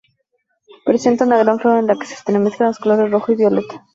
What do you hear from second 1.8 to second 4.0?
la que se entremezclan los colores rojo y violeta.